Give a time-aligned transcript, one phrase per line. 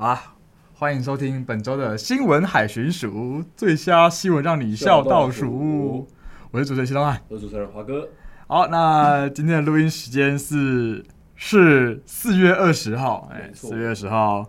[0.00, 0.34] 啊，
[0.72, 6.08] 欢迎收听本周的新闻海巡署，最瞎新闻让你笑倒数。
[6.50, 8.08] 我是主持人谢东汉，我是主持人华哥。
[8.46, 14.42] 好，那今天的录音时间是是四月二十号，哎，四月二十号，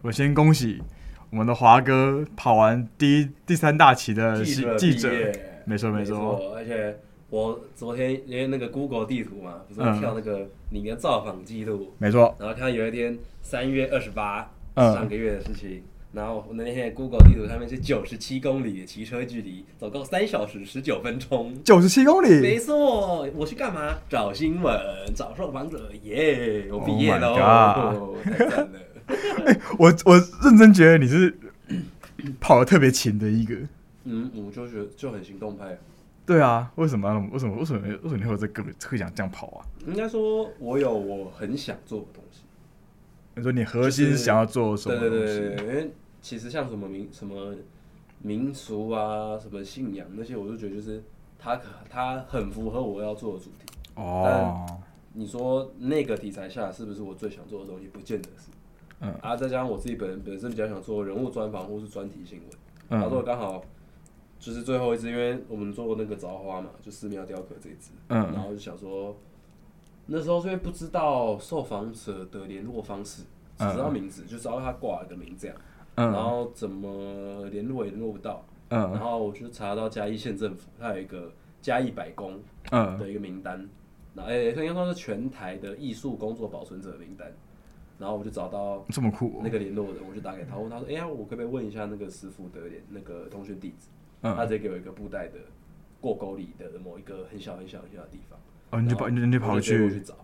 [0.00, 0.80] 我先恭喜
[1.30, 5.10] 我们的华哥跑完第一第三大期的记者，记者。
[5.64, 6.96] 没错没错，而且
[7.30, 14.48] 我昨天因为那个 Google 地图嘛，不是跳那个你的造访记录，没错，然后看有一天三月二十八。
[14.76, 15.82] 上个月的事情，
[16.12, 21.54] 然后我那天 Google 地图上面是九十七公里的骑车距离，总共三小时十九分钟。
[21.62, 23.28] 九十七公里，没错。
[23.34, 23.98] 我去干嘛？
[24.08, 24.74] 找新闻，
[25.14, 25.90] 找受访者。
[26.02, 28.78] 耶、yeah，我毕业了，oh、太赞了。
[29.46, 31.36] 欸、 我我认真觉得你是
[32.40, 33.54] 跑的特别勤的一个。
[34.04, 35.78] 嗯，我就觉得就很行动派。
[36.26, 37.28] 对啊，为什么？
[37.32, 37.54] 为什么？
[37.56, 37.86] 为什么？
[37.86, 39.60] 为什么你会有这个会想这样跑啊？
[39.86, 42.40] 应该说，我有我很想做的东西。
[43.36, 44.98] 你说你核心是想要做什么？
[44.98, 45.90] 对对对对，因为
[46.22, 47.54] 其实像什么民什么
[48.22, 51.02] 民俗啊，什么信仰那些，我就觉得就是
[51.38, 53.66] 它可它很符合我要做的主题。
[53.96, 54.22] 哦。
[54.24, 54.78] 但
[55.14, 57.88] 你说那个题材下是不是我最想做的东西？
[57.88, 58.50] 不见得是。
[59.00, 59.12] 嗯。
[59.20, 62.48] 啊，再加上我自己本人本身比较想做人物专访或是专题新闻。
[62.90, 63.00] 嗯。
[63.00, 63.64] 然后刚好
[64.38, 67.90] 就是最后一支，因为我们做过那个凿花嘛，就寺庙雕刻这一支。
[68.08, 68.32] 嗯。
[68.32, 69.16] 然后就想说。
[70.06, 73.22] 那时候是因为不知道受访者的联络方式，
[73.56, 75.56] 只知道名字，嗯、就知道他挂了个名这样，
[75.94, 81.32] 嗯、然后怎么联络也联络不到，嗯、然后我就查到嘉义县政府，它有一个
[81.62, 82.38] 嘉义百工
[82.70, 83.68] 的一个名单，
[84.14, 87.32] 然后哎，应该说是全台的艺术工作保存者名单，
[87.98, 93.88] 然后我就找到这么酷那个联络人，我就打给他，问他说，哎呀，我可不可以问一下那个师傅的联那个通讯地址？
[94.20, 95.38] 嗯、他直接给我一个布袋的
[96.00, 98.38] 过沟里的某一个很小很小很小的地方。
[98.70, 100.14] 哦，你就跑，你就跑去，去找，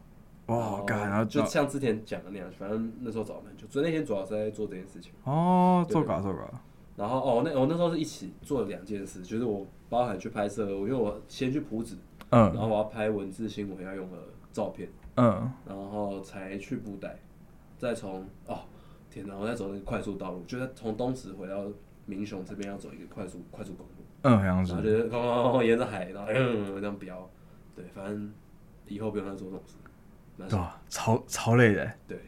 [0.47, 5.13] 哇，干，然后就像之前讲的那样，反正那时候找蛮久，所以那天主要是在做这件事情。
[5.25, 6.51] 哦，做稿做稿。
[6.97, 11.97] 然后哦，那我那时候是一起做了两件事，就是我包含去拍摄，我因为我先去铺子，
[12.31, 14.19] 嗯，然后我要拍文字新闻要用的
[14.53, 17.19] 照片，嗯，然后才去布袋，
[17.79, 18.59] 再从哦
[19.11, 21.65] 天哪，我在走那个快速道路，就是从东石回到
[22.05, 27.31] 民雄这边要走一个快速快速公路，嗯，好像是，然后就哐哐沿着海，然后嗯这样飙。
[27.81, 28.33] 对，反正
[28.87, 29.75] 以后不用再做这种事。
[30.37, 31.91] 对啊，超超累的。
[32.07, 32.19] 对，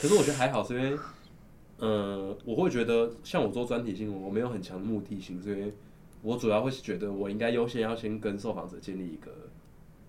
[0.00, 0.98] 可是我觉得还好，是因为，
[1.78, 5.72] 呃，我会觉得像我做专题新闻，我没有很强的目的性，所以
[6.22, 9.30] 我主要会觉得我应该优先要先跟受访者建立一个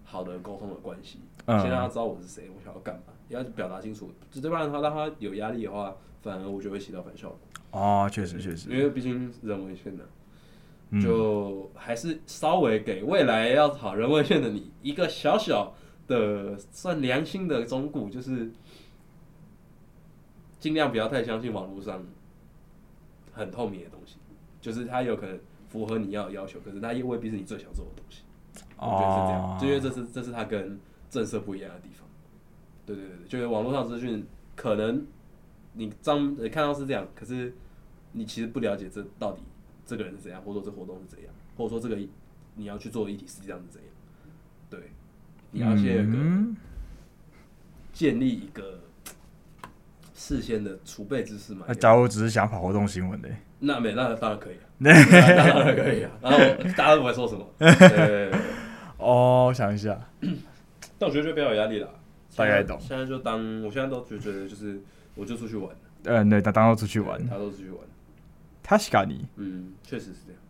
[0.04, 4.12] 好的沟通的关系，嗯、先让他知道我是谁，我想要干嘛，要表达清楚。
[4.32, 7.40] 就这不然的话，让他有压力的话，反而我觉得会起到反效果。
[7.72, 10.04] 哦，确实确实，因为毕竟人为线的。
[11.02, 15.74] 就还是稍微给未来要跑人文线的你一个小小
[16.08, 18.50] 的算良心的忠告，就是
[20.60, 22.06] 尽量不要太相信网络上
[23.34, 24.16] 很透明的东西，
[24.62, 25.38] 就是它有可能
[25.68, 28.24] 符合你要的要求，可是它又未必是你最想做的东西。
[28.78, 32.08] 我觉得是这样，就因为这是这是它跟正色不一样的地方。
[32.86, 34.26] 对对对，就是网络上资讯
[34.56, 35.06] 可能
[35.74, 37.54] 你张看到是这样，可是
[38.14, 39.42] 你其实不了解这到底。
[39.88, 41.98] 这个人是怎样，或者说这活动是怎样，或者说这个
[42.56, 43.90] 你要去做的议题实际上是怎样？
[44.70, 44.92] 对，
[45.52, 46.56] 你要先
[47.94, 48.82] 建立一个
[50.14, 51.66] 事先的储备知识嘛。
[51.68, 54.68] 那假如只是想跑活动新闻的，那没那当然可以啊，
[55.38, 56.12] 当然可以啊。
[56.22, 56.38] 然后
[56.76, 57.48] 大家都不会说什么。
[57.58, 58.40] 对对对对
[58.98, 59.98] 哦，我想一下，
[61.00, 61.90] 但我觉得就比较有压力了。
[62.36, 62.78] 大概懂。
[62.80, 64.80] 现在就当我现在都觉得就是
[65.16, 65.74] 我就出去玩。
[66.04, 67.80] 嗯，对，他当都出去玩，他都出去玩。
[68.70, 70.42] 他是咖你，嗯，确实是这样。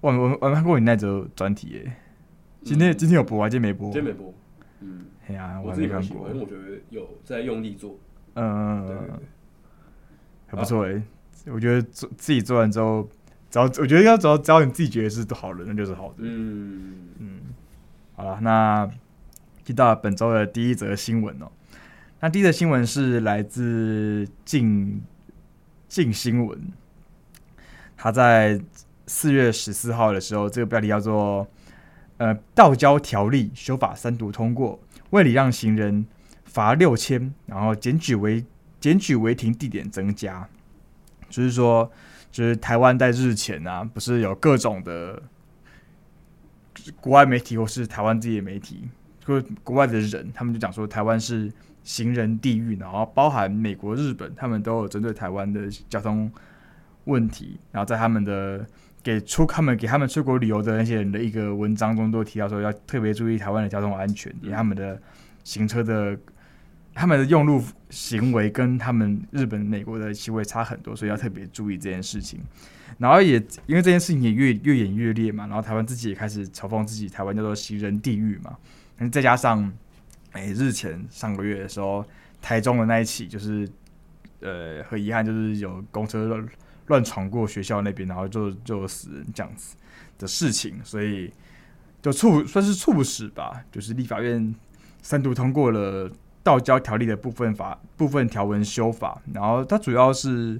[0.00, 1.92] 我我我看过你那则专题诶，
[2.64, 3.48] 今天今天有播啊？
[3.48, 4.34] 今天没播，今天没播。
[4.80, 7.96] 嗯，哎呀，我自己蛮喜欢，因为我觉得有在用力做。
[8.34, 9.14] 嗯，对对对，
[10.48, 11.00] 还不错诶。
[11.46, 13.08] 我觉得做自己做完之后，
[13.48, 16.14] 只要我觉得要只要只要你自己觉得是好的，那就是好的。
[16.18, 17.40] 嗯嗯。
[18.16, 18.90] 好了，那
[19.62, 21.48] 接到本周的第一则新闻哦。
[22.18, 25.00] 那第一则新闻是来自近
[25.86, 26.58] 近新闻。
[28.02, 28.58] 他在
[29.06, 31.46] 四月十四号的时候，这个标题叫做
[32.16, 34.80] “呃，道交条例修法三读通过，
[35.10, 36.06] 为礼让行人
[36.46, 38.42] 罚六千，然后检举违
[38.80, 40.48] 检举违停地点增加”，
[41.28, 41.92] 就是说，
[42.32, 45.22] 就是台湾在日前啊，不是有各种的
[47.02, 48.88] 国外媒体或是台湾自己的媒体，
[49.26, 51.52] 或国外的人，他们就讲说台湾是
[51.84, 56.32] 行人地狱，然后包含美国、日本，他们都有针对台湾的交通。
[57.10, 58.64] 问题，然后在他们的
[59.02, 65.00] 给出他们给他们出国旅游的那些人的一个文章中，都提到说要特别注意台湾的交通安全，以及他们的
[65.44, 66.18] 行车的
[66.94, 72.40] 他们的用路行为跟他们日本、美国的行为差很多，所以要特别注意这件事情。
[72.98, 73.36] 然后也
[73.66, 78.56] 因为这件事情也越越演越烈嘛，然后台湾自己也开始嘲讽自己，台湾叫做行人地狱嘛。
[79.10, 79.72] 再加上，
[80.32, 82.04] 哎，日前上个月的时候，
[82.42, 83.66] 台中的那一起就是，
[84.40, 86.46] 呃，很遗憾就是有公车
[86.86, 89.76] 乱闯过学校那边，然后就就死人这样子
[90.18, 91.32] 的事情，所以
[92.02, 94.54] 就促算是促使吧，就是立法院
[95.02, 96.10] 三读通过了。
[96.42, 100.58] 道交条例的部分法部分条文修法，然后它主要是，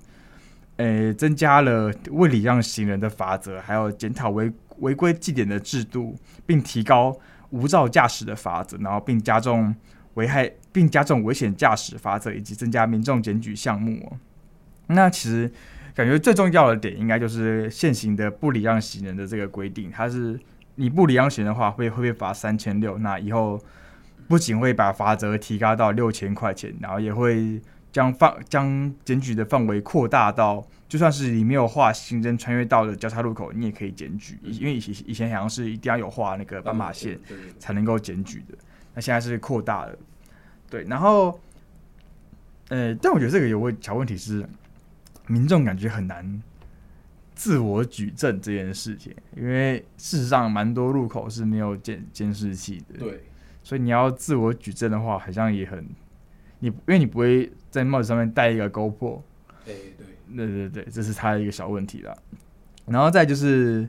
[0.77, 6.15] 诶、增加了未礼让行人的法则，还有检讨违违规记点的制度，
[6.45, 7.19] 并提高
[7.49, 9.75] 无照驾驶的法则，然后并加重
[10.15, 14.19] 危害，并加重危险驾驶法则，以及增加民众检举项目。
[14.89, 15.51] 那其实
[15.95, 20.39] 感觉最重要的点，应该就是现行的不礼让行人的这个规定，它是
[20.75, 22.99] 你不礼让行人的话，会会被罚三千六。
[22.99, 23.61] 那以后。
[24.29, 27.61] 不仅会把罚则提高到六千块钱，然后也会
[27.91, 34.39] 将范将检举的范围扩大到，就算是你没有画行人穿越道的交叉路口，你也可以检举。
[34.45, 37.19] 因为以前以前好像是一定要有画那个斑马线
[37.59, 38.57] 才能够检举的，
[38.95, 39.99] 那现在是扩大了。
[40.71, 41.41] 对，然后，
[42.69, 44.49] 呃，但我觉得这个有个小问题是，
[45.31, 46.43] 民众感觉很难
[47.35, 52.99] 自我举证这件事情，因为事实上蛮多路口是没有监监视器的。
[52.99, 53.23] 对。
[53.63, 55.87] 所以你要自我举证的话，好像也很，
[56.59, 59.21] 你因为你不会在帽子上面戴一个 GoPro，
[59.65, 59.75] 对
[60.35, 62.17] 对对对对，这是他的一个小问题了。
[62.87, 63.89] 然后再就是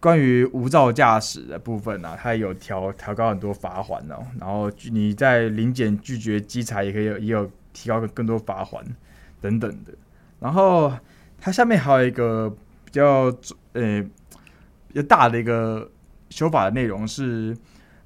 [0.00, 4.26] 关于无照驾驶的部分呢、啊，它有调调高很多罚锾哦。
[4.40, 8.82] 然后你在临检拒绝稽查也可以有也有提高更多罚锾
[9.40, 9.92] 等等的。
[10.40, 10.92] 然后
[11.40, 12.48] 它下面还有一个
[12.84, 13.32] 比较
[13.72, 14.02] 呃
[14.88, 15.90] 比较大的一个
[16.30, 17.56] 修法的内容是。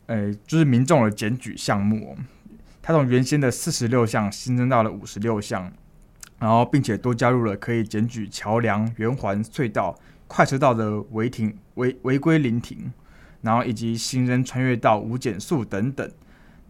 [0.06, 2.18] 诶、欸，就是民众的检举项目，
[2.82, 5.72] 它从原先的四十六项新增到了五十六项，
[6.40, 12.92] 然后并且多加入了可以检举桥梁、圆环、隧道、快车道的违停、违违规临停，
[13.42, 16.10] 然后以及行人穿越道无减速等等，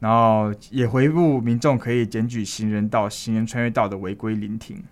[0.00, 4.84] 然后也回复民众可以检举行人道、行人穿越道的违规临停。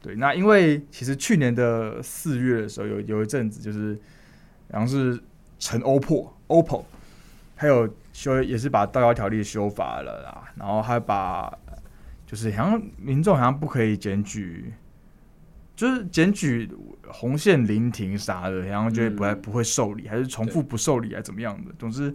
[0.00, 3.98] 对，那因为其实去年的四月的时候有，有有一阵子就是，
[4.68, 5.20] 然后是
[5.58, 6.84] 陈欧破 OPPO。
[7.56, 11.52] 还有修也是把道交条例修法了啦，然后还把
[12.26, 14.72] 就是好像民众好像不可以检举，
[15.76, 16.70] 就是检举
[17.06, 21.70] 红线临停啥的，然后就不会不会受理，还是重复不受理，还是怎么样的？
[21.78, 22.10] 总之，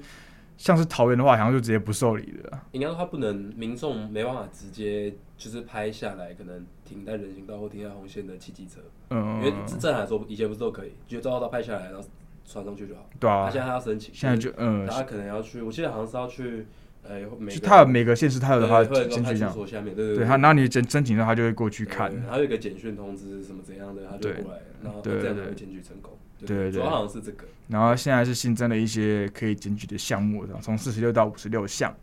[0.57, 2.59] 像是桃园的话，好像就直接不受理的。
[2.71, 8.79] 应该说他不能，民众没办法直接就是拍下来，可能停在人行道或停在红线的汽机车，
[9.09, 12.07] 嗯，因为正常来说以前不是都可以，就照到拍下来，然后。
[12.47, 13.09] 传上去就好。
[13.19, 16.67] 对啊，他现在他要申请，现在就嗯，他可能要去，我记得好像是要去，
[17.07, 22.11] 呃，每他有每个县市他有的话，会跟派出所下面，对对对，他那你申申请的话，他就会过去看。
[22.27, 26.17] 他有一个简讯通知什么怎样的，他就过来，然后这样才会检举成功。
[26.39, 27.45] 对对对，主要好像是这个。
[27.67, 31.95] 然后现在是新增了一些可以检举的项目，从四十六到五十六项。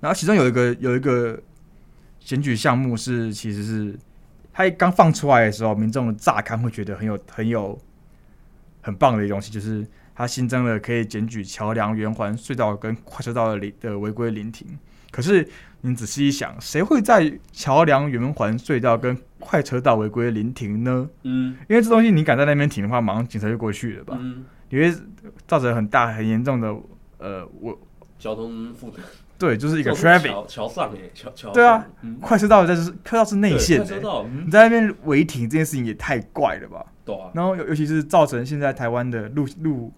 [0.00, 1.40] 然后其中有一个有一个
[2.18, 3.98] 检举项目是，其实是
[4.52, 7.78] 他刚放出来的时候，民众乍看会觉得很有很有。
[8.82, 9.86] 很棒的一东西，就是
[10.20, 14.78] 它新增了可以检举桥梁、圆环、隧道跟快车道的临的违规临停。
[15.10, 15.48] 可是
[15.80, 21.08] 你仔细一想，谁会在桥梁、圆环、隧道跟快车道违规临停呢？
[21.22, 24.18] 嗯，因为这东西你敢在那边停的话，马上警察就过去了吧？
[24.20, 24.94] 嗯，因为
[25.46, 26.68] 造成很大很严重的
[27.16, 27.78] 呃，我
[28.18, 29.00] 交通负担。
[29.38, 36.84] 对，就是一个 traffic 桥上哎，桥桥对啊，嗯、快车道在是快车道是内线的，嗯、你在那边违停这件事情也太怪了吧？
[37.06, 39.90] 对啊，然后尤尤其是造成现在台湾的路路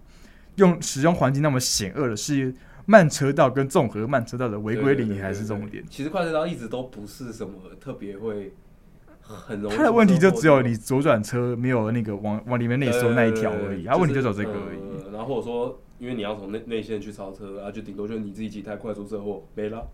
[0.55, 2.53] 用使用环境那么险恶的是
[2.85, 5.83] 慢车道跟综合慢车道的违规临停还是重点。
[5.89, 8.53] 其实快车道一直都不是什么特别会
[9.21, 15.05] 很容易，它的问题就只有你左转车没有那个往往里面内收那一条而已，它问题就只有这个而已。
[15.05, 15.79] 呃、然后或者说。
[15.99, 19.87] 因为你要从内内线去超车啊，就顶多就是你自己骑太快出车祸没了。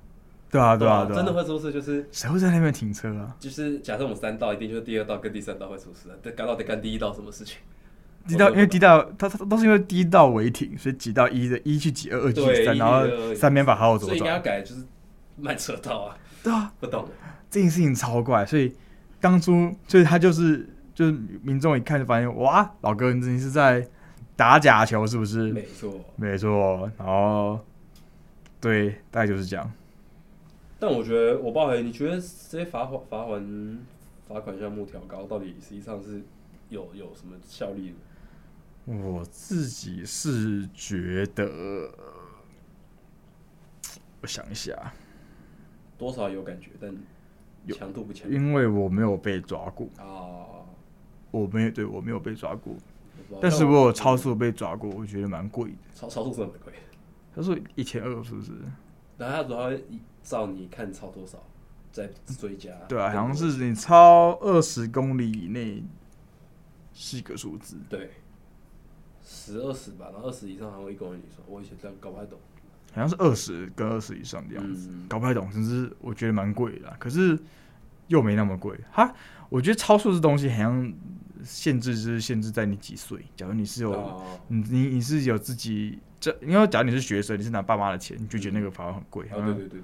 [0.49, 3.35] 对啊，对啊，对啊，真的会出事就是谁会在那边停车啊？
[3.39, 6.15] 就是假设我们三道，一定就是第二道跟第三道会出事啊。
[6.23, 7.57] 得干到得干第一道什么事情？
[8.27, 14.09] 第一道因为第一道它它都是因为第一道违停，所以挤到一的一去挤二，二去三，然后三边把好好左转。
[14.09, 14.83] 所以应该要改就是
[15.37, 16.17] 慢车道啊。
[16.43, 17.07] 对啊，不懂
[17.49, 18.75] 这件事情超怪，所以
[19.19, 23.87] 当初所以他就是就是民众一看就发现哇，老哥你是在。
[24.39, 25.51] 打假球是不是？
[25.51, 26.89] 没错，没错。
[26.97, 27.59] 然后，
[28.61, 29.69] 对，大概就是这样。
[30.79, 33.79] 但我觉得，我报黑，你觉得这些罚款、罚款、
[34.29, 36.21] 罚款项目调高，到底实际上是
[36.69, 37.93] 有有什么效力？
[38.89, 41.93] 我自己是觉得，
[44.19, 44.91] 我想一下，
[45.95, 46.91] 多少有感觉，但
[47.77, 48.27] 强度不强。
[48.31, 50.65] 因为我没有被抓过啊，
[51.29, 52.73] 我没有，对，我没有被抓过，
[53.39, 55.77] 但是我有超速被抓过，我觉得蛮贵的。
[55.93, 56.73] 超超速是很贵，
[57.35, 58.53] 他说一千二是不是？
[59.19, 59.71] 然后他主要
[60.23, 61.37] 照你看超多少
[61.91, 62.71] 再追加。
[62.87, 65.83] 对啊，好像是你超二十公里以内
[66.91, 67.77] 是一个数字。
[67.87, 68.09] 对，
[69.31, 72.39] 十二十吧，然后二十以上还会一公里以上，我以前这样搞不太懂。
[72.91, 77.37] 好像是二十跟二十以上的样子，嗯、搞不太懂，甚至我觉得蛮贵的，可是
[78.07, 78.75] 又没那么贵。
[78.91, 79.13] 哈，
[79.47, 80.91] 我觉得超速这东西好像
[81.43, 83.23] 限制就是限制在你几岁。
[83.35, 89.25] 假如你是有，哦、你你你是有自己这，因为假如你是学生，你是拿爸妈的钱，你就觉得那个反而很贵。
[89.31, 89.83] 哦，对对对对对，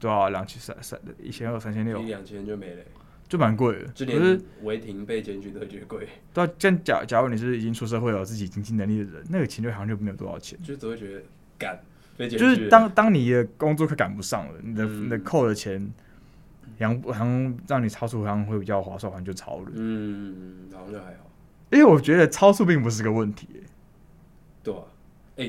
[0.00, 2.82] 多少两千三三一千二三千六，一两千就没了，
[3.28, 3.88] 就蛮贵的。
[3.88, 6.08] 就连违停被检举都觉得贵。
[6.32, 11.22] 对啊，这样假假如你是已经出社会有自己经济能力的人，那个钱就好像就没有多少钱，就只会觉得。
[11.58, 11.80] 赶
[12.18, 15.90] 被，就是当当你的工作快赶不上了，你的你的扣的钱，
[16.78, 19.70] 好像好像让你超速好像会比较划算，好像就超了。
[19.72, 21.30] 嗯，好像就还好。
[21.70, 23.48] 因为我觉得超速并不是个问题。
[24.62, 24.82] 对啊，
[25.36, 25.44] 哎，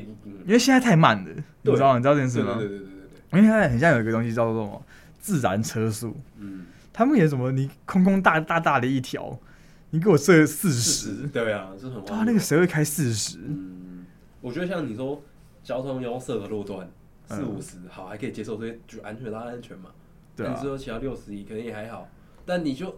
[0.45, 1.29] 因为现在太慢了，
[1.63, 2.55] 你知道你知道这件事吗？
[2.57, 3.37] 对对对对对。
[3.37, 4.81] 因为现在很像有一个东西叫做什么
[5.19, 6.15] 自然车速。
[6.37, 6.67] 嗯。
[6.97, 7.51] 他们也什么？
[7.51, 9.39] 你空空大大大的一条，
[9.91, 11.27] 你给我设四十？
[11.27, 12.03] 对啊，这很。
[12.05, 13.37] 哇，那个谁会开四十？
[13.37, 14.05] 嗯，
[14.41, 15.21] 我觉得像你说。
[15.63, 16.89] 交通壅塞的路段
[17.25, 19.89] 四五十好还可以接受，所以就安全拉安全嘛。
[20.33, 20.55] 对啊。
[20.55, 22.07] 你说骑到六十一可能也还好，
[22.45, 22.97] 但你就，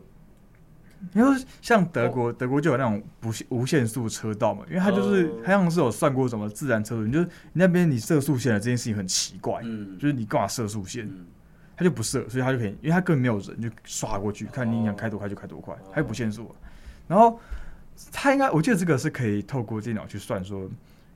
[1.16, 11.10] 因为像德国，德国就有那种不无限速车道嘛，因为它就是它像是有算过什么自然车速，你就是你那边你设速限的这件事情很奇怪，嗯，就是你干嘛设速限，
[11.80, 16.54] 他就不设，所以他就可以，因为他根本没有人就刷过去，看你想开多快就开多快，他就不限速，
[17.08, 17.40] 然后
[18.12, 20.72] 他应该我记得这个是可以透过电脑去算说，应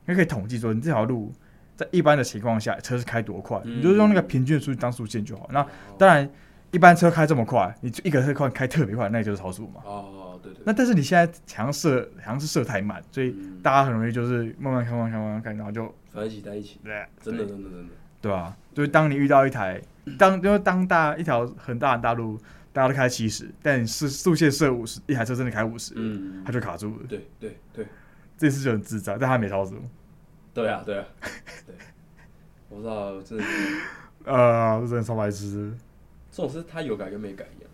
[0.07, 1.31] 该可以统计说你这条路。
[1.75, 3.59] 在一般的情况下，车是开多快？
[3.65, 5.49] 嗯、你就用那个平均的数据当数线就好。
[5.51, 5.67] 那
[5.97, 6.29] 当然，
[6.69, 9.81] 一般车开这么快，你一个车快开特别快，那也就是超速嘛。
[9.83, 10.61] 哦，对对。
[10.67, 16.79] 那但是你现在好像设好像是设太慢，所以大家很容易就是慢慢开、慢慢开、慢慢开，然后就在一起在一起。
[16.83, 17.93] 对，真的真的真的。
[18.23, 19.81] 对啊，就是当你遇到一台
[20.17, 22.39] 当因为当大一条很大的大路，
[22.71, 27.03] 大家都开七十，但你是速限设五十，一台车真的开五十，嗯，它就卡住了。
[27.09, 27.85] 对对对，
[28.37, 29.75] 这次就很自在，但它没超速。
[30.55, 31.05] 对啊，对啊，
[31.67, 31.75] 对，
[32.69, 33.43] 我不知道，真的，
[34.31, 35.75] 呃，这真的超白痴。
[36.31, 37.69] 这种事他有改跟没改一样，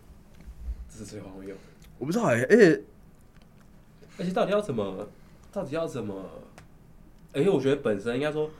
[0.88, 1.54] 这是最荒谬。
[1.98, 2.82] 我不知道哎，而且，
[4.18, 5.06] 而且到底要怎么，
[5.52, 6.28] 到底要怎么？
[7.32, 8.50] 而且我觉得本身应该说，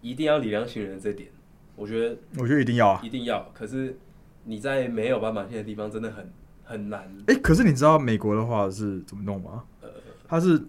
[0.00, 1.28] 一定要礼让行人这点，
[1.76, 3.50] 我觉得，我觉得一定要啊，一定要。
[3.54, 3.96] 可是
[4.44, 6.32] 你在没有斑马线的地方，真的很
[6.64, 7.10] 很难。
[7.26, 9.64] 哎，可是你知道美国的话是怎么弄吗？
[9.80, 9.88] 呃，
[10.26, 10.62] 他是。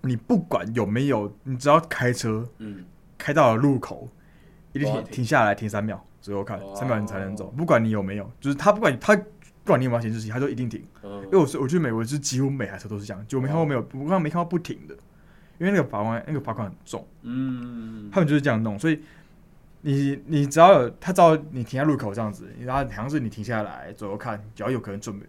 [0.00, 2.84] 你不管有没有，你只要开车，嗯，
[3.18, 4.08] 开到了路口，
[4.72, 7.48] 一定停停下来停三秒，左右看三秒你才能走。
[7.56, 9.24] 不管你有没有，就是他不管他不
[9.66, 10.80] 管你有没有显示器，他就一定停。
[11.02, 14.96] 因为我是我去美国是几乎每台车都是这样，就我没看过没有，我刚刚没看到不停的，
[15.58, 19.00] 因为那个罚款那个罚款很重，嗯，他们就是这样弄，所以
[19.82, 25.26] 你你只要有他知道你停在路口这样子，然后好像是你停下来左右看，只要有可能准备。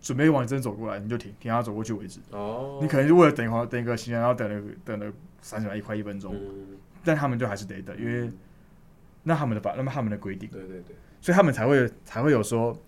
[0.00, 2.20] 准备往你这边走过来，你就停，停到走过去为止。
[2.30, 6.34] 哦，你可能就为了等一会儿，等一个行人，然后等了等了三十秒，一块一分钟。
[6.34, 8.30] 嗯，但他们就还是得等，因为
[9.22, 10.46] 那他们的法，那么他们的规定。
[10.50, 10.94] 对对对。
[11.22, 12.78] 所以他们才会才会有说，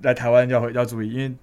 [0.00, 1.34] 来台湾要要注意，因为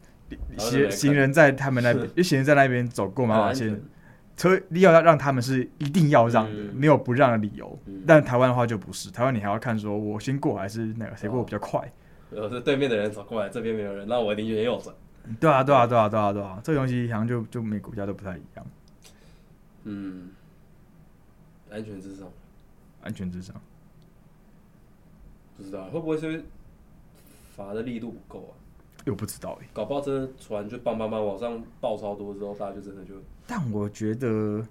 [0.57, 3.81] 行行人在他们那边，就行人在那边走过斑马线
[4.35, 7.77] 车要要让他们是一定要让的，没有不让的理由。
[8.07, 11.91] 但台湾的话就不是，台湾你还要看说我先过还是那个谁过比较快。
[12.31, 14.95] 呃，是对面的人走过来，这边没有人，那我一定就右转。
[15.39, 18.65] 对啊，对啊，对啊，对啊，对啊，这个东西好像就就每个国家都不太一样。
[19.83, 20.31] 嗯，
[21.69, 22.27] 安全至上，
[23.03, 23.55] 安全至上。
[25.55, 26.43] 不知道会不会是
[27.55, 28.53] 罚的力度不够啊？
[29.05, 33.13] 又不知道哎、欸，搞不好真的船就棒棒棒往上爆超多之后，大家就真的就……
[33.45, 34.65] 但我觉得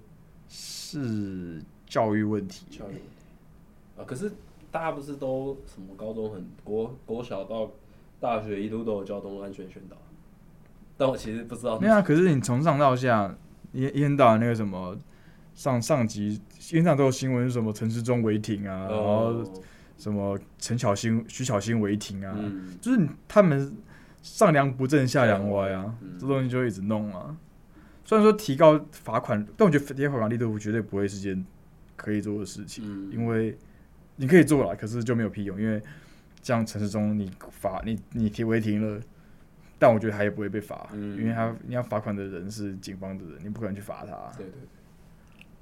[0.47, 2.77] 是教育问题、欸。
[2.77, 3.01] 教育问题
[3.97, 4.31] 啊，可是。
[4.73, 7.69] 大家不是都什么高中很国国小到
[8.19, 9.95] 大学一路都有交通安全宣导，
[10.97, 11.79] 但我其实不知道。
[11.79, 13.37] 没有啊，可是你从上到下
[13.71, 14.97] 一一天到晚那个什么
[15.53, 19.43] 上上级，因为都有新闻，什么陈时中违停啊，然后
[19.95, 23.77] 什么陈小新、徐小新违停啊，嗯、就是他们
[24.23, 27.37] 上梁不正下梁歪啊，嗯、这东西就一直弄啊。
[28.03, 31.45] 虽然说提高罚款，但我觉得提高罚款力度绝对不会是件
[31.95, 33.55] 可以做的事情，嗯、因为。
[34.15, 35.81] 你可以做了，可是就没有屁用，因为
[36.43, 39.01] 像城市中你罚你你提违停了，
[39.79, 44.31] 但我觉得他也不会被罚，嗯、因为他你要罚款的人是警方的人，你不可能去罚他。
[44.37, 44.53] 对对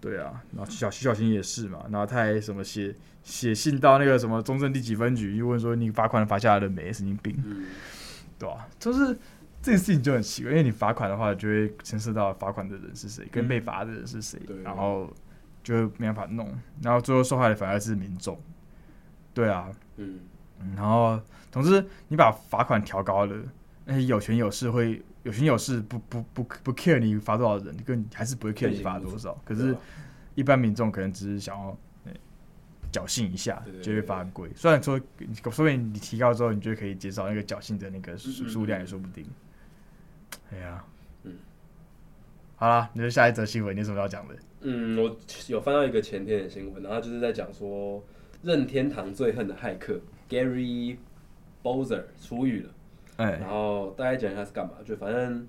[0.02, 6.92] 对，对啊，然后徐小徐小新也是嘛，然后他还什么写写信到那个什么中正第几分局，又问说你罚款罚下来了没？
[6.92, 7.68] 神经病，嗯、
[8.42, 8.68] 对吧、啊？
[8.80, 9.14] 就是
[9.62, 15.08] 这件事情就很奇怪，因为你罚款的话，就会牵涉到罚款的人是谁，跟被罚的人是谁，嗯、然后
[15.64, 18.40] 就没办法弄，然后最后受害的反而是民众。
[19.36, 20.20] 对啊，嗯，
[20.76, 21.22] 然后
[21.52, 23.36] 总之你把罚款调高了，
[23.86, 29.40] 那些有权有势会有权有势不不不不 care 你罚多少人，跟还是不会 care 你罚多少。
[29.46, 29.78] 可是，
[30.34, 31.78] 一般民众可能只是想要
[32.92, 34.50] 侥幸一下，就会罚很贵。
[34.56, 35.00] 虽然说，
[35.52, 39.26] 说不定你提高之后，你就可以减少那个侥幸的那个数数量也说不定。
[40.52, 40.84] 哎呀，
[41.24, 41.34] 嗯，
[42.56, 44.36] 好了，你说下一则新闻，你有什么要讲的？
[44.62, 45.18] 嗯，我
[45.48, 48.04] 有翻到一个前天的新闻，然后就是在讲说。
[48.44, 50.98] 任天堂最恨的骇客 Gary
[51.62, 52.70] Bowser 出狱了，
[53.18, 54.74] 哎，然后大概讲一下是干嘛？
[54.84, 55.48] 就反正，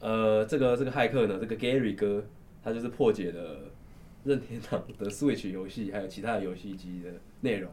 [0.00, 2.24] 呃，这个这个骇客呢，这个 Gary 哥，
[2.64, 3.70] 他就是破解了
[4.24, 7.10] 任天堂的 Switch 游戏还有其他的游戏机的
[7.40, 7.70] 内容，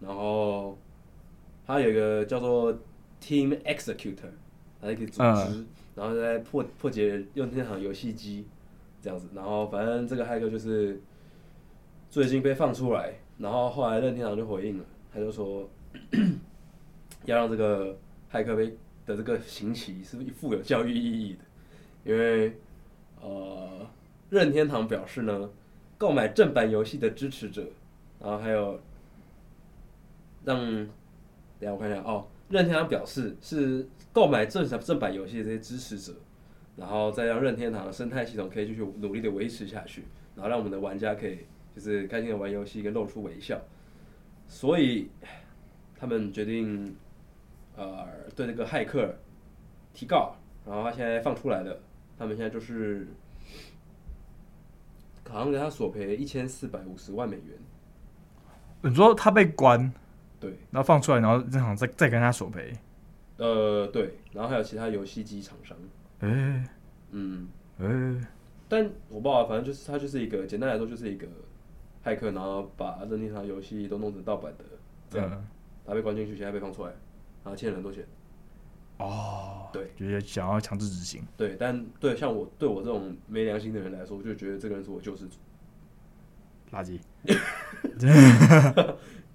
[0.00, 0.78] 然后
[1.66, 2.72] 他有一个叫做
[3.22, 4.30] Team Executor，
[4.80, 8.46] 他一个组织，然后在破破解任天堂游戏机
[9.02, 11.00] 这样子，然后反正这个骇客就是
[12.08, 13.14] 最近被放出来。
[13.38, 15.70] 然后后来任天堂就回应了，他就说
[17.24, 17.96] 要让这个
[18.32, 21.38] 骇客被的这个刑期是富有教育意义的，
[22.10, 22.52] 因为
[23.20, 23.86] 呃
[24.28, 25.48] 任天堂表示呢，
[25.98, 27.66] 购买正版游戏的支持者，
[28.18, 28.80] 然后还有
[30.44, 30.88] 让，等
[31.60, 36.14] 下我看一下哦，任天堂表示是购买正正版游戏的这些支持者，
[36.76, 41.40] 然后再让任天堂的生态系统可以继续努力的维持下去，然后让我们的玩家可以。
[41.76, 43.56] 就是开心的玩游戏跟露出微笑，
[44.48, 45.08] 所以
[45.96, 46.96] 他们决定，
[47.76, 49.14] 呃，对那个骇客
[49.94, 50.34] 提告，
[50.66, 51.80] 然后他现在放出来了，
[52.18, 53.06] 他们现在就是，
[55.28, 57.58] 好像给他索赔一千四百五十万美元。
[58.82, 59.92] 你说他被关，
[60.38, 62.72] 对，然后放出来，然后正好再再跟他索赔。
[63.36, 65.76] 呃，对，然后还有其他游戏机厂商。
[66.20, 66.64] 哎、欸，
[67.10, 68.20] 嗯，哎、欸，
[68.68, 71.26] 但我不知道，反正就是他就是一个，简单来说就是一个。
[72.04, 74.64] 骇客，然后把任天堂游戏都弄成盗版的，
[75.10, 75.44] 这样，
[75.84, 76.90] 他被关进去，现在被放出来，
[77.42, 78.06] 然后欠了很多钱。
[78.98, 81.22] 哦，对，就是想要强制执行。
[81.36, 85.36] 对，但对像我对我这种没良心的人来说，我就觉得这个人是我救世主。
[86.72, 87.00] 垃圾。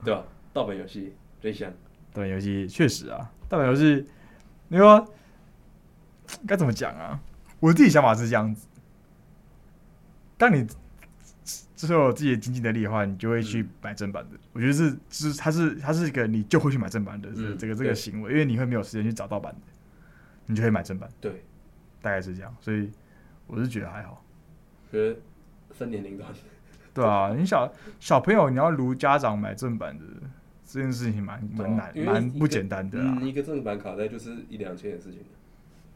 [0.04, 0.23] 对吧？
[0.54, 1.71] 盗版游戏真香。
[2.13, 4.06] 盗版游戏确实啊，盗版游戏，
[4.67, 5.08] 你说
[6.45, 7.19] 该怎么讲啊？
[7.60, 8.67] 我自己想法是这样子，
[10.38, 10.67] 当你。
[11.75, 14.36] 之后有自己的经济能力的话，你就会去买正版的。
[14.36, 19.60] 嗯、我觉得是，是它是它是一个你就会去买正版的这个、嗯、这个这个行为，因为你会没有时间去找盗版的，
[20.45, 21.10] 你就会买正版。
[21.19, 21.43] 对，
[22.01, 22.56] 大概是这样。
[22.62, 22.89] 所以
[23.47, 24.23] 我是觉得还好。
[24.91, 25.19] 觉得
[25.71, 26.32] 分年龄段。
[26.93, 30.06] 对啊，你小小朋友你要如家长买正版的
[30.65, 33.27] 这件事情蛮蛮难蛮不简单的啊、嗯。
[33.27, 35.19] 一个正版卡带就是一两千的事情。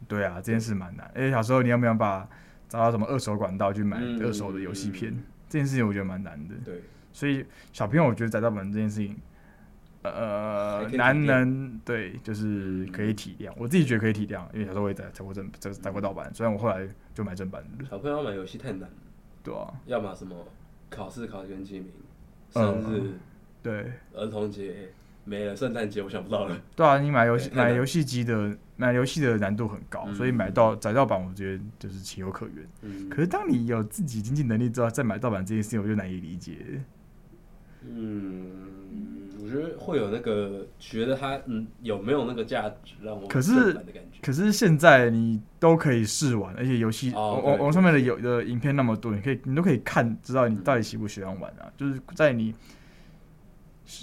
[0.08, 1.10] 对啊，这件事蛮难。
[1.16, 2.28] 而且小时候你要不要把
[2.68, 5.16] 找到什么二手管道去买二手的游戏片？
[5.50, 6.82] 这件事情我觉得蛮难的，对，
[7.14, 9.16] 所以小朋友我觉得载盗版这件事情，
[10.04, 17.86] 呃，难能对，就是可以体谅，我自己觉得可以体谅，因为小时候我也载载过正，载载过盗版，虽然我后来就买正版的。
[17.86, 18.90] 小朋友买游戏太难了，
[19.44, 20.36] 对啊，要么什么
[20.90, 21.92] 考试考前几名，
[22.52, 23.14] 生日，
[23.62, 24.90] 对，儿童节。
[25.30, 26.58] 没了，圣诞节我想不到了。
[26.74, 32.66] 对啊，你买游戏 买游戏机的买游戏的难度很高，嗯、所以买到载盗版，我觉得就是情有可原。
[32.84, 36.82] 嗯、可是当你有自己经济能力之后，再买盗版这件事情，我就难以理解。
[37.90, 38.46] 嗯，
[39.42, 43.28] 我觉得会有那个觉得它嗯有没有那个价值让我。
[43.28, 43.76] 可是
[44.22, 51.66] 可是现在你都可以试玩，而且游戏网网网上面的有的影片那么多，你可以你都可以看，知道你到底喜不喜欢玩啊？
[51.66, 52.54] 嗯、就是在你。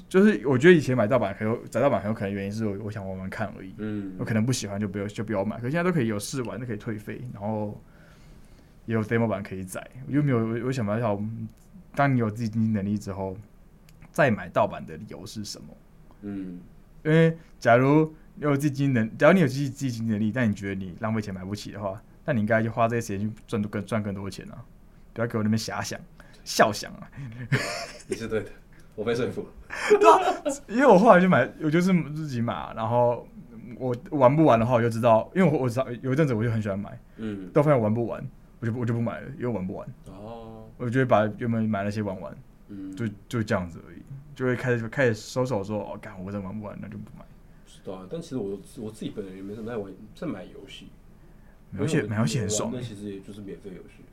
[0.09, 7.79] 就是我觉得以前买盗版很有载盗版很有可能原因是我我想玩玩看而已，嗯，我可能不喜欢就不要就不要买，可现在都可以有试玩，都可以退费，然后
[8.87, 11.23] 也有 demo 版可以载，我就没有我想不到，
[11.95, 13.37] 当你有自己经济能力之后，
[14.11, 15.77] 再买盗版的理由是什么？
[16.23, 16.59] 嗯，
[17.05, 24.65] 因为假如你有自己经能，假如你有自己自己经济能力，但你觉得你浪费钱买不起的话，那你应该就花这些时间去赚更赚更多的钱啊！
[25.13, 26.01] 不要给我那边遐想、
[26.43, 27.11] 笑想啊！
[28.09, 28.51] 你是对的。
[28.95, 29.47] 我被说服，
[30.01, 30.21] 对啊，
[30.69, 33.27] 因为我后来就买，我就是自己买，然后
[33.77, 38.25] 我玩不完的话，我就知道，因为我我知道有一阵子我就很喜欢买，嗯，到发现玩不完，
[38.61, 42.37] 我就我就不买了，因为玩不完，哦，我就会把原本买那些玩完，
[42.69, 43.99] 嗯，就就这样子而已，
[44.35, 47.25] 就会开始开始收手说，哦，干，我真玩不完，那就不买。
[47.67, 50.89] 是的，但其实我我自己本人也没什么在玩，在买游戏，
[51.77, 54.05] 游戏买游戏很爽，那其实也就是免费游戏，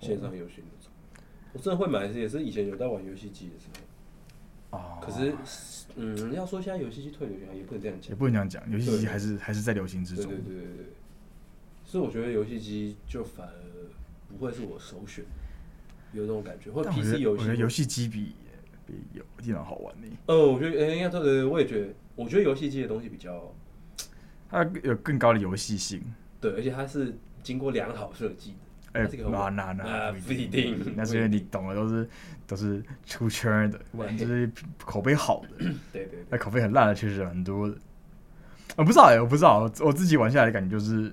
[0.00, 0.90] 线上游戏那种。
[1.52, 3.80] 我真的会买，也是以前有在玩游戏机的时候。
[4.72, 4.98] 哦。
[5.00, 5.34] 可是，
[5.96, 8.10] 嗯，要说现在游戏机退流行，也不能这样讲。
[8.10, 10.26] 也不能这样讲，游戏机还是还是在流行之中。
[10.26, 10.86] 对对对对对。
[11.84, 13.54] 所以我觉得游戏机就反而
[14.28, 15.24] 不会是我首选，
[16.12, 16.70] 有这种感觉。
[16.70, 18.34] 或者 PC 游戏，我觉得游戏机比
[18.86, 20.06] 比有电脑好玩呢。
[20.26, 23.54] 呃，我觉得，哎，应该说，呃，我也觉得，我觉得游戏机的东西比较，
[24.48, 26.02] 它有更高的游戏性。
[26.40, 28.56] 对，而且它是经过良好设计的。
[28.92, 32.06] 哎，那那那不一定，那是因为你懂的都是
[32.46, 34.50] 都是出圈的，玩就是
[34.84, 35.64] 口碑好的。
[35.90, 37.74] 对对，那口碑很烂的确实很多的。
[38.76, 41.10] 我不知道哎，我不知道，我自己玩下来的感觉就是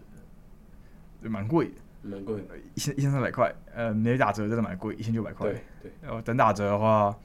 [1.22, 5.50] 蛮贵的，蛮贵的，一千一千三百块，呃，没打折真的蛮贵，一千九百块。
[5.50, 7.18] 对对，然后等打折的话，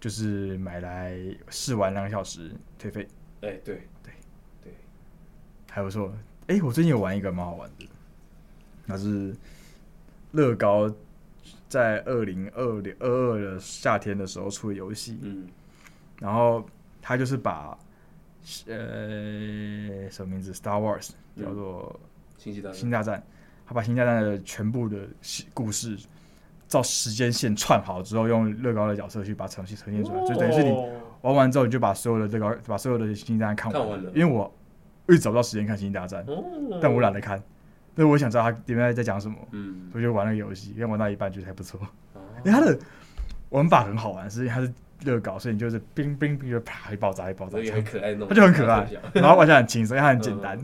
[0.00, 1.16] 就是买来
[1.50, 3.02] 试玩两个小时退费。
[3.42, 4.12] 哎，对对
[4.64, 4.72] 对，
[5.70, 6.12] 还不错。
[6.48, 7.86] 哎，我最近有玩一个蛮好玩的，
[8.86, 9.32] 那是。
[10.32, 10.92] 乐高
[11.68, 15.46] 在二零二零二二的夏天的时候出的游戏，嗯，
[16.20, 16.64] 然后
[17.00, 17.78] 他就是把
[18.66, 21.98] 呃什么名字，Star Wars 叫做
[22.36, 23.22] 星际大星大战，
[23.66, 24.98] 他把星际大战的全部的
[25.54, 25.96] 故事
[26.66, 30.70] 照时间线串好之后，用乐高的角色去把程序呈现出来，就等于是你
[31.22, 34.10] 玩完之后，你就把所有的乐高把所有的星际大战看完了。
[34.14, 34.52] 因为我
[35.08, 36.24] 一直找不到时间看星际大战，
[36.80, 37.42] 但我懒得看。
[37.98, 41.80] 所以我想知道他里面在讲什么，嗯，所以就玩那个游戏，因为玩到一半觉得还不错。
[42.44, 42.78] 因为他的
[43.48, 50.56] 玩法很好玩，是因为它是乐高，所以你就是冰冰冰就啪一爆炸一爆炸，很可爱弄，它就很可爱，然后玩起来很轻松，因为它很简单，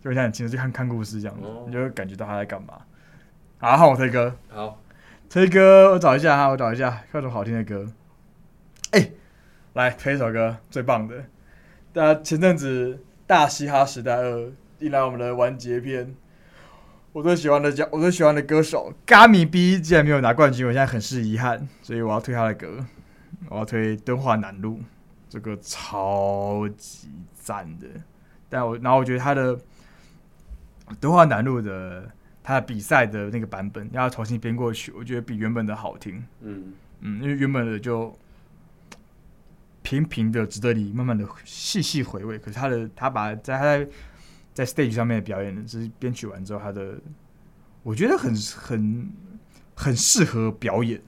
[0.00, 1.36] 就玩起来很轻松，就看看故事这样，
[1.68, 2.74] 你就会感觉到他在干嘛。
[3.58, 4.82] 好，换我推歌，好，
[5.30, 7.86] 推歌，我找一下哈，我找一下，看什么好听的歌。
[8.90, 9.10] 哎，
[9.74, 11.14] 来推一首歌，最棒的。
[11.92, 12.94] 大家前阵子
[13.28, 14.36] 《大嘻哈时代二》
[14.80, 16.12] 一来我们的完结篇。
[17.12, 22.82] 我最喜欢的叫我最喜欢的歌手 Gummy B 竟然没有拿冠军，我现在很是遗憾，所以我要推他的歌，
[23.50, 24.78] 我要推《敦化南路》，
[25.28, 27.86] 这个超级赞的。
[28.48, 29.54] 但我然后我觉得他的
[30.98, 32.10] 《敦化南路》的
[32.42, 36.24] 他的比赛的那个版本要重新编过去，我觉得比原本的好听。
[36.40, 38.18] 嗯嗯，因为原本的就
[39.82, 42.38] 平平的，值得你慢慢的细细回味。
[42.38, 43.86] 可是他的他把在他在。
[44.54, 46.94] 在 stage 上面的表演呢，就是编曲完之后，他的
[47.82, 49.12] 我觉得很很
[49.74, 51.00] 很适合表演，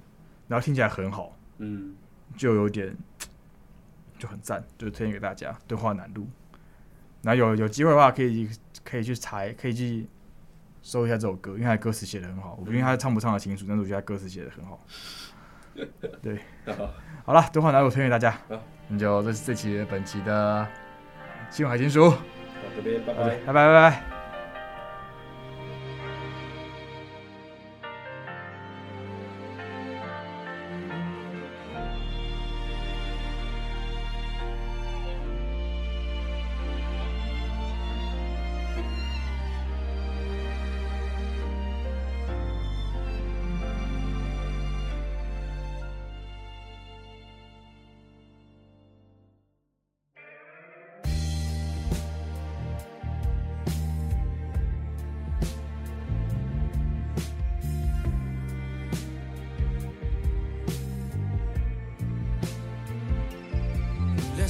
[0.48, 1.94] 然后听起来很好，嗯，
[2.37, 2.96] 就有点
[4.18, 6.22] 就很赞，就推荐给大家《对话难度》。
[7.22, 8.48] 然后有有机会的话，可以
[8.85, 10.07] 可以去查，可以去
[10.83, 12.54] 搜一下这首歌，因为他的歌词写得很好。
[12.59, 14.85] 我不知道他唱不唱得清楚，但是我觉得他歌词写得很好。
[16.22, 16.38] 对，
[17.24, 18.38] 好了，《敦化南路》推荐大家，
[18.88, 20.66] 那就这是这期的本期的
[21.50, 21.88] 新闻海金
[22.74, 22.82] 书。
[22.82, 24.13] 这边，拜拜，拜拜，拜拜。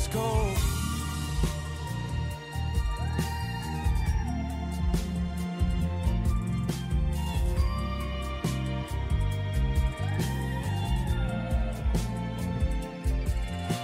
[0.05, 0.59] is cold.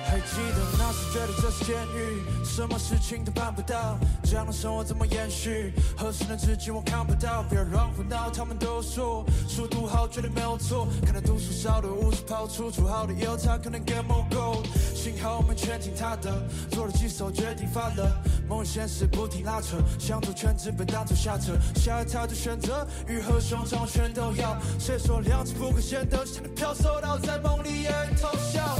[0.06, 2.39] Hey, 记得那时觉得这是监狱。
[2.60, 5.72] 什么事情都办不到，这样的生活怎么延续？
[5.96, 8.28] 合适的知己我看不到，别乱胡闹。
[8.28, 14.66] 他们都说书读好绝对没有错，可能读书少的无处跑出，出好的以后他可能 get more gold。
[14.94, 16.30] 幸好我们全听他的，
[16.70, 24.54] 做了几手决定发了，梦与现实不停拉扯，想做全职被当作下策，下一条的选择，鱼和熊掌全都要。
[24.78, 28.76] 谁说两只不可兼得，只能飘走到在梦里也偷笑。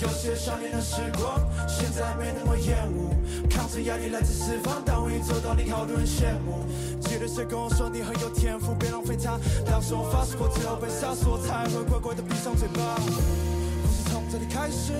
[0.00, 3.12] 但有些少年的时光，现在没那么厌恶。
[3.50, 6.64] 扛着压力来自四方，但我一走到你，好多人羡慕。
[7.00, 9.38] 记得谁跟我说你很有天赋，别浪费它。
[9.68, 12.96] 当时我发誓过只要被杀死，我才会乖乖的闭上嘴巴。
[12.96, 14.92] 不是从这里开始，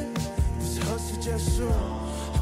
[0.61, 1.65] 不是何时结束。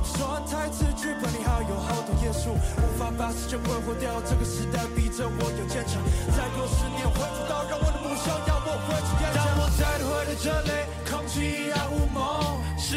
[0.02, 4.18] 说完台词，剧本里还有好多页数，无法把时间挥霍掉。
[4.26, 6.02] 这个时代逼着我要坚强，
[6.34, 9.46] 再过十年会知道，让我的梦想要我回去演讲。
[9.46, 10.70] 当我再度回到这里，
[11.06, 12.47] 空气依然无梦。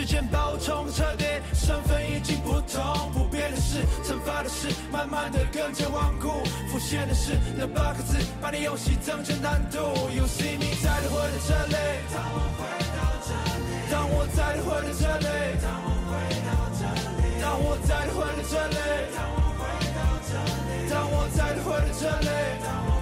[0.02, 2.82] 时间把我冲的车队，身份已经不同。
[3.14, 6.42] 不变的是，惩罚的是，慢慢的更加顽固。
[6.72, 9.78] 浮现的是那八个字，把你游戏增加难度。
[10.10, 11.78] You see me，再度回的这里。
[12.10, 12.66] 当我回
[12.98, 13.30] 到这
[13.62, 15.30] 里，当我再度回的这里，
[15.62, 16.18] 当我回
[16.50, 16.50] 到
[16.82, 18.74] 这里，当我再度回到这里，
[19.14, 19.62] 当我回
[19.94, 20.34] 到这
[20.66, 23.01] 里，当我再度回到这里。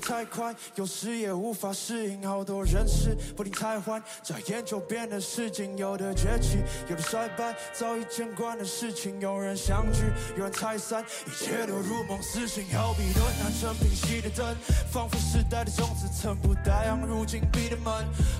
[0.00, 2.26] 太快，有时也无法适应。
[2.26, 5.76] 好多人事不停太换，眨眼就变了事情。
[5.76, 6.58] 有的崛起，
[6.88, 9.20] 有的衰败，早已见惯的事情。
[9.20, 10.00] 有人相聚，
[10.36, 12.64] 有人拆散，一切都如梦似醒。
[12.72, 14.56] 好比轮暗成平息的灯，
[14.92, 17.92] 仿佛时代的种子曾不带扬入禁闭的门。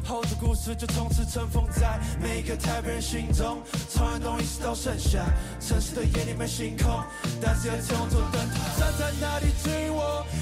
[0.05, 3.63] 后的故事就从此尘封在每一个台北人心中。
[3.89, 5.25] 从寒冬一直到盛夏，
[5.61, 7.03] 城市的夜里没星空，
[7.41, 8.79] 但是有天做灯塔。
[8.79, 9.47] 站在那里，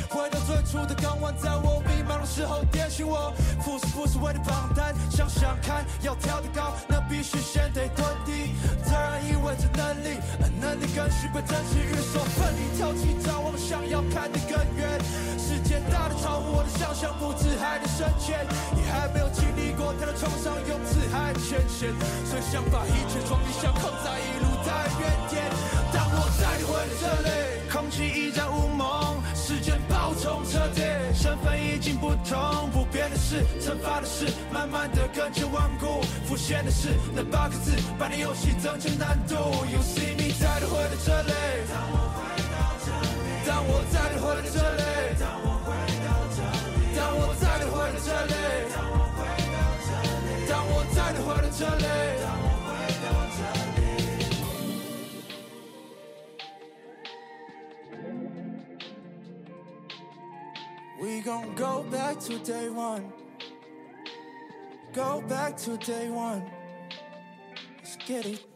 [0.09, 0.79] 回到最初。
[0.87, 3.33] 的港湾，在我迷茫的时候点醒我。
[3.61, 8.55] 富士不是为了榜单，想想看，要跳得高，那必须先得蹲低。
[8.87, 10.19] 当然意味着能力，
[10.61, 11.79] 能力更是被珍惜。
[11.81, 14.99] 欲说奋力跳起，张望想要看得更远。
[15.37, 18.47] 世界大的超乎我的想象，不知还能深浅。
[18.73, 21.93] 你还没有经历过，他的创伤用词还浅显，
[22.25, 24.17] 所以想把一切装进相框，在
[31.49, 32.71] 底，身份已经不同。
[32.73, 36.03] 不变的是，惩罚的是，慢慢的更加顽固。
[36.27, 39.35] 浮现的是那八个字，把你游戏增加难度。
[39.35, 41.33] You see me，再度回到这里。
[41.71, 44.83] 当我回到这里，当我再度回到这里，
[45.19, 45.69] 当我回
[46.05, 48.33] 到这里，当我再度回到这里，
[48.73, 49.19] 当我回
[49.55, 49.57] 到
[49.87, 52.38] 这里，当我再度回到这里。
[61.19, 63.13] We gon' go back to day one.
[64.93, 66.49] Go back to day one.
[67.79, 68.48] Let's get it.